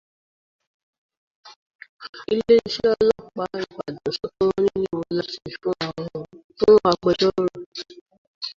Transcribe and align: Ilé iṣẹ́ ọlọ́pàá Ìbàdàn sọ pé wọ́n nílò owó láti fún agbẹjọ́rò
Ilé 2.33 2.55
iṣẹ́ 2.67 2.89
ọlọ́pàá 2.97 3.57
Ìbàdàn 3.65 4.11
sọ 4.17 4.25
pé 4.35 4.43
wọ́n 4.49 4.63
nílò 4.73 4.89
owó 4.97 5.05
láti 5.17 5.49
fún 6.57 6.79
agbẹjọ́rò 6.89 7.43